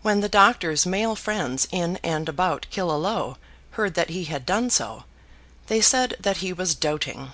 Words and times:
When 0.00 0.20
the 0.20 0.30
doctor's 0.30 0.86
male 0.86 1.14
friends 1.14 1.68
in 1.70 1.98
and 2.02 2.26
about 2.26 2.66
Killaloe 2.70 3.36
heard 3.72 3.92
that 3.96 4.08
he 4.08 4.24
had 4.24 4.46
done 4.46 4.70
so, 4.70 5.04
they 5.66 5.82
said 5.82 6.16
that 6.18 6.38
he 6.38 6.54
was 6.54 6.74
doting. 6.74 7.32